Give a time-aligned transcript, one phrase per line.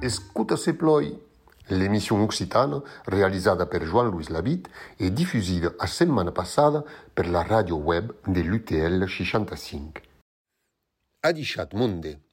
[0.00, 1.16] Escuta se ploi.
[1.68, 6.82] L'émission occitane, realizzata per Jean-Louis Labitte e diffusa la settimana passata
[7.14, 10.02] per la radio web dell'UTL 65.
[11.20, 12.29] Adichat monde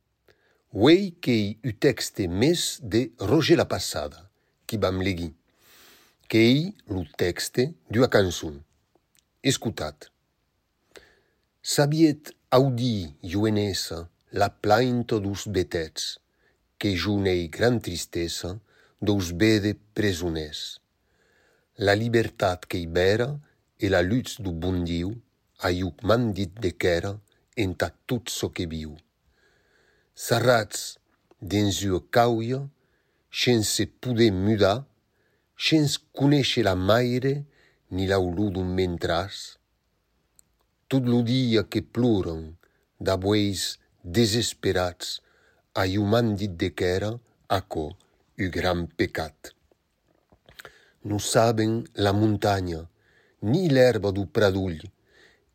[0.76, 4.20] Wei qu’i u texte mes de Roger la passada,
[4.68, 5.30] qui vam legui.
[6.28, 8.58] Qu’i lo texte d’a cançon.
[9.42, 10.10] Escutat.
[11.64, 16.20] Sabiet audi Joenessa la plainto dos betets,
[16.78, 18.60] que jo nei gran tristesa
[19.00, 20.82] dos bede presonès.
[21.80, 23.32] La libertat qu’i bèra
[23.80, 25.16] e la lutz du bondiu
[25.64, 27.16] a iuc mandit de qu’èra
[27.56, 28.98] entat tot çò so que viu
[30.18, 30.98] sarrats
[31.42, 32.70] dins un cauio,
[33.30, 34.80] sens se poder mudar,
[35.56, 37.46] sens conèixer la maire
[37.94, 39.36] ni la olor d'un mentràs.
[40.90, 42.42] Tot lo dia que ploren
[43.00, 43.78] d'abueis
[44.18, 45.22] desesperats
[45.78, 47.14] a un dit de quèra
[47.60, 47.86] aò
[48.44, 49.54] u gran pecat.
[51.06, 52.82] Non saben la muntanya
[53.42, 54.82] ni l'herba du pradull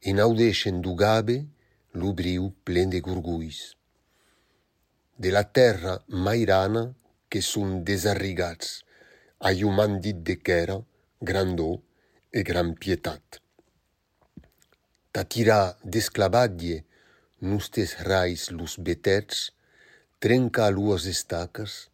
[0.07, 1.43] e naudeixen du gabe
[1.99, 3.82] l'obriu plen de gorgulls.
[5.19, 6.95] De la terra mairana
[7.29, 8.83] que son desarrigats,
[9.41, 10.79] aiu m'an dit de qu'èra
[11.21, 11.83] grandor
[12.33, 13.41] e gran pietat.
[15.13, 16.85] T'atirar d'esclavadie
[17.43, 19.53] nostes rais los betets,
[20.19, 21.91] trenca luas estacas,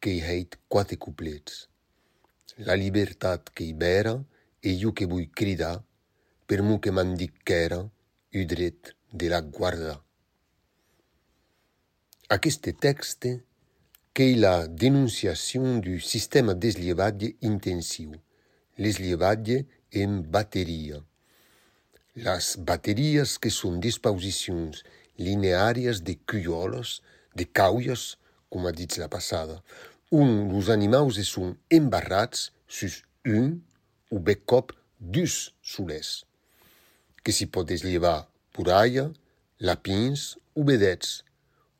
[0.00, 1.68] qu'ei heit quate couplets.
[2.66, 4.16] La libertat qu'ei bèra
[4.62, 5.78] e jo que vull cridar,
[6.46, 7.80] per mo que m'an dit qu'èra
[8.38, 10.05] u dret de la guardar.
[12.28, 13.28] Aqueste texte
[14.12, 18.16] qu'ei la denunciacion du sistèma d'eslievatge intensiu,
[18.82, 19.60] l'eslievatge
[19.92, 20.98] en bateria.
[22.16, 24.82] Las baterias que son disposicions
[25.22, 27.00] lineàrias de cuioles,
[27.36, 28.16] de cauias,
[28.50, 29.62] coma ditz la passada,
[30.10, 33.60] on los animaus e son embarrats sus un
[34.10, 36.26] o bec cop dus solers,
[37.22, 39.12] que si pot deslievar puraia,
[39.62, 41.22] lapins o vedets,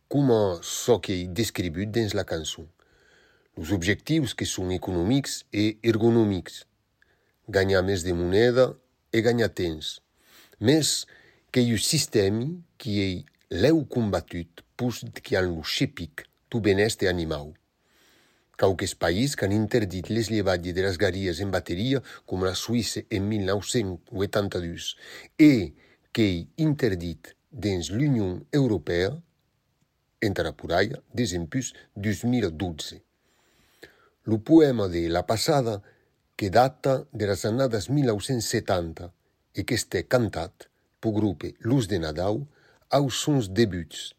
[0.09, 2.67] coma ço so qu’i describut dins la cançon.
[3.57, 6.65] Los objectius que son economics e ergonomics.
[7.49, 8.75] Gañar més de moneda
[9.13, 10.01] e gañar temps.
[10.61, 11.07] Mes
[11.51, 13.17] qu’i un sistemi qui ei
[13.51, 17.55] l’eu combatut pus qui an lo xepic tu beneste animau.
[18.57, 23.27] Cauques país qu’an interdit les llevatges de las garies en bateria com la Suïsse en
[23.29, 24.95] 1982
[25.39, 25.53] e
[26.17, 29.13] qu’i interdit dins l’Union Europèa,
[30.21, 33.03] entre puraia desempús 2012.
[34.25, 35.83] Lo poema de la passada
[36.37, 39.13] que data de las annadas 1970
[39.57, 40.69] e que este cantat
[41.01, 42.45] po grupe Luz de Nadau
[42.93, 44.13] aos sons debuts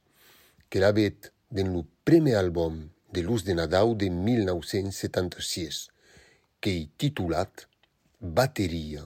[0.69, 5.93] que la vet den lo primer àlbum de Luz de Nadau de 1976
[6.59, 7.67] que hi titulat
[8.19, 9.05] Bateria.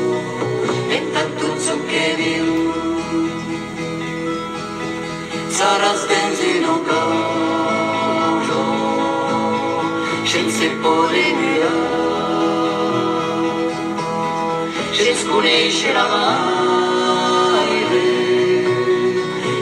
[0.91, 2.47] inventa tot ço que viu
[5.57, 8.63] Saràs dents i no caujo
[10.31, 11.79] sense poder mirar
[14.97, 17.73] Gens coneixerà mai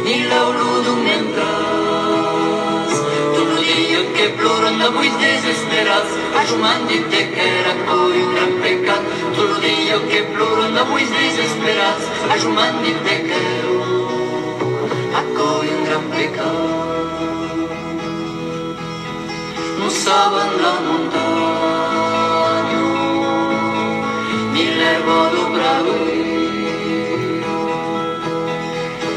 [0.06, 2.96] ni l'olor d'un entràs
[3.36, 8.59] tot el dia que ploren de buits desesperats ajumant-te que era coi un gran
[9.40, 13.76] Tudrio che ploro da vuoi disesperats a giumandi peccaro
[15.14, 17.68] a un gran peccato
[19.78, 22.84] non saban la montagna
[24.52, 25.96] mi levo do bravo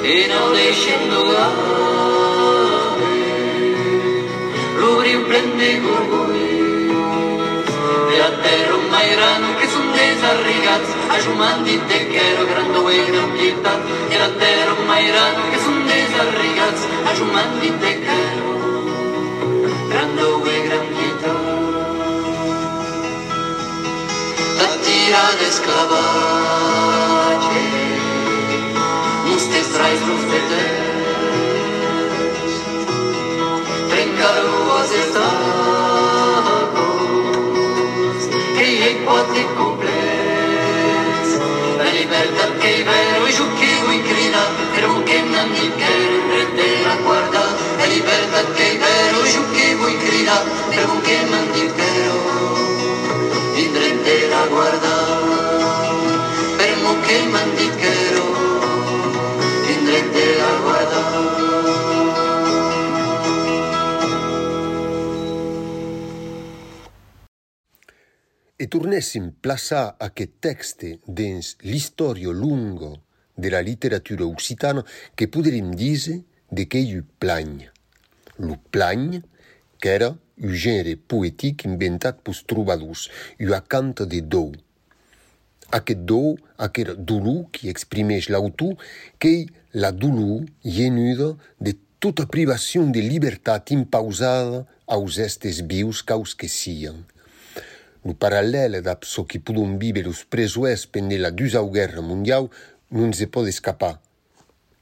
[0.02, 1.18] e non le scendo
[4.78, 6.50] l'ubri prende con voi
[8.14, 9.51] e a terra un mairano
[10.52, 13.80] brigats Ajuman dit de quero gran doer d'unitat
[14.16, 16.82] Era terra mairat que són desarrigats
[17.12, 18.50] Ajuman dit de quero
[19.92, 20.62] gran doer
[24.60, 27.64] La tira d'esclavatge
[29.24, 29.60] Mos te
[57.16, 58.26] el mandiquero
[59.66, 61.42] tendré que aguardar
[68.62, 72.92] e tornèssim plaçar aquest texte dins l'història lungo
[73.34, 74.84] de la literatura occitana
[75.16, 76.22] que podrem dir
[76.52, 77.56] de que hi plany.
[78.38, 79.18] Lo plany,
[79.82, 83.08] qu'era un gènere poètic inventat pels trobadors,
[83.42, 84.61] i a canta de dous
[85.72, 88.76] aquest do, aquest dolor qui exprimeix l'autor,
[89.18, 96.48] qu'ei la dolor llenuda de tota privacion de libertat impausada aos estes vius caus que
[96.50, 97.04] sien.
[98.02, 102.50] Lo paral·lel d'abso qui pudon vivre los presoers pendent la dusau guerra mundial
[102.90, 104.00] non se pot escapar.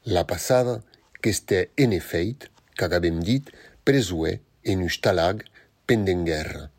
[0.06, 0.80] La passada,
[1.20, 2.48] qu'este en efeit,
[2.80, 3.44] qu'agabem dit,
[3.84, 5.44] presoer en ustalag
[5.86, 6.70] pendent guerra.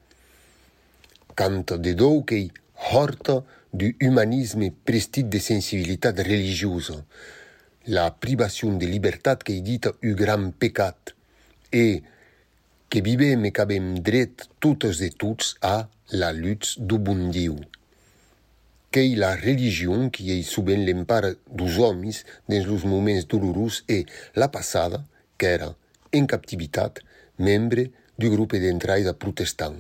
[1.38, 2.50] Canta de dou qu'ei
[2.90, 7.00] horta, du humanisme prestit de sensibilitat religiosa,
[7.88, 11.16] la privacion de libertat qu'ei dita un gran pecat,
[11.72, 12.04] e
[12.92, 17.56] que vivem e qu'abem dret totes e tots a la lutz do bon Diu.
[18.92, 24.04] Qu'ei la religion qui ei soben l'empara dos homes dins los moments dolorosos e
[24.36, 25.00] la passada,
[25.40, 25.72] qu'era
[26.12, 27.00] en captivitat,
[27.40, 27.88] membre
[28.20, 29.80] du grup d'entraida protestant.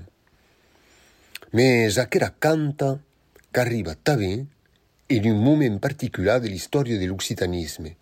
[1.52, 2.96] Mes aquera canta
[3.52, 4.48] qu'arriba tanben
[5.10, 7.96] en un moment particular de l'història de l'occitanisme,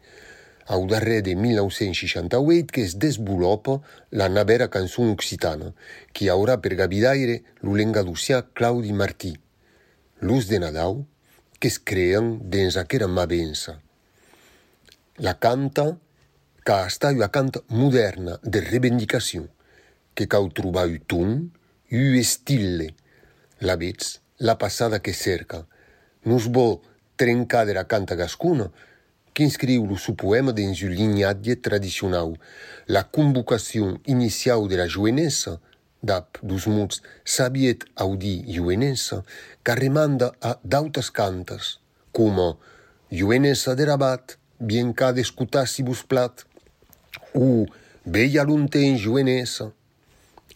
[0.70, 3.80] au darrer de 1968 que es desvolòpa
[4.14, 5.74] la navera cançon occitana,
[6.14, 9.34] qui haurà per gabidaire lo lengadossià Claudi Martí,
[10.22, 11.02] l'ús de Nadau
[11.60, 13.80] qu'es crean dins aquera mabença.
[15.18, 15.90] La canta
[16.64, 19.48] qu'a estat una canta moderna de revendicació,
[20.14, 21.36] que cau trobar un ton,
[21.90, 22.94] un estille,
[23.66, 25.68] la vetz, la passada que cerca.
[26.24, 28.72] Nus de la canta gascuna,
[29.34, 32.40] que inscriu su poema dins l'inatge tradicional,
[32.88, 35.60] la convocacion inicial de la joenessa,
[36.02, 39.24] dap dos mots sabiet audi joenessa,
[39.64, 41.80] que remanda a d'autres cantes,
[42.12, 42.58] com
[43.12, 46.46] joenessa de rabat, bien ca d'escutar-si-vos plat,
[47.36, 47.66] o
[48.06, 49.72] veia l'unten joenessa,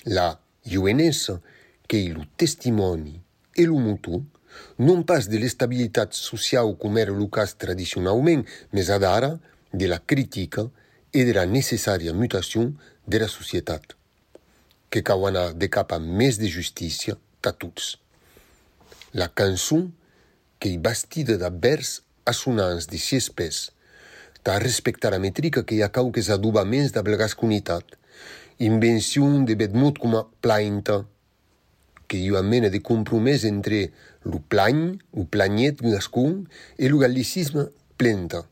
[0.05, 1.41] la joenessa
[1.87, 3.22] que il testimoni
[3.55, 4.21] e lo motor,
[4.77, 9.39] non pas de l'estabilitat social com era lo cas tradicionalment, mes ad ara
[9.73, 10.69] de la critica
[11.13, 12.73] e de la necessària mutacion
[13.05, 13.95] de la societat,
[14.89, 17.97] que cau anar de cap a més de justícia ta tots.
[19.13, 19.91] La cançon
[20.59, 23.69] qu'ei bastida de vers assonants de si espès,
[24.43, 27.85] ta respectar a metrica que hi ha cauques adobaments de gascunitat,
[28.59, 31.03] invencion de bedmut coma plainta,
[32.07, 33.91] que hi ha mena de compromès entre
[34.23, 36.43] lo plany, o planyet gascun,
[36.77, 38.43] e lo gallicisme plenta.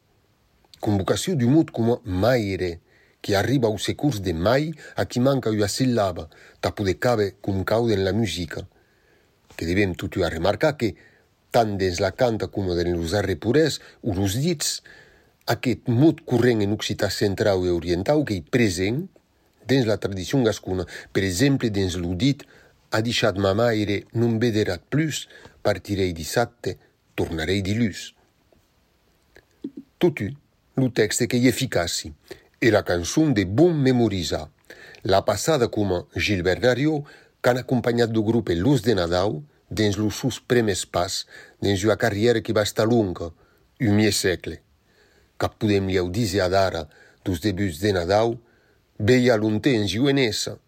[0.82, 2.80] Convocació d'un mot coma maire,
[3.22, 6.28] que arriba au securs de mai a qui manca una sillaba,
[6.60, 8.66] ta poder cabe cum cau en la musica.
[9.56, 10.96] Que devem tutu a remarcar que,
[11.54, 14.82] tant dins la canta com dins los arrepurès o los dits,
[15.46, 19.06] aquest mot corrent en occità central e oriental que hi present
[19.68, 22.44] dins la tradició gascuna, per exemple dins lo dit
[22.92, 25.28] ha deixat ma maire non vederat plus,
[25.64, 26.78] partirei dissabte,
[27.16, 28.12] tornarei dilús.
[29.98, 30.32] Totu,
[30.76, 32.12] lo texte que hi eficaci,
[32.60, 34.50] e la cançon de bon memorizar.
[35.04, 37.04] La passada coma Gilbert Dario,
[37.42, 41.26] qu'han acompanyat do grup Luz de Nadau, dins los sus premes pas,
[41.62, 43.32] dins una carriera que va estar longa,
[43.80, 44.60] un mie segle.
[45.42, 46.88] Cap podem liau dise ad ara,
[47.26, 48.36] dos debuts de Nadau,
[49.00, 50.60] veia lonten juvenessa.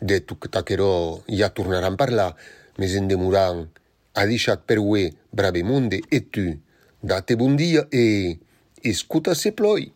[0.00, 2.34] de tuc taquerò ja tornaran parlar,
[2.78, 3.66] mes en demoran
[4.14, 6.58] a deixat per ue brave monde e tu
[7.02, 8.38] date bon dia e
[8.82, 9.92] escuta se ploi.